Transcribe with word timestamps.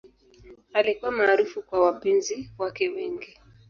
Alikuwa 0.73 1.11
maarufu 1.11 1.61
kwa 1.63 1.79
wapenzi 1.85 2.51
wake 2.57 2.89
wengi. 2.89 3.37